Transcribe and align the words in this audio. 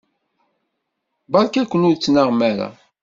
Beṛka-ken 1.31 1.85
ur 1.89 1.95
ttnaɣem 1.95 2.39
ara. 2.51 2.69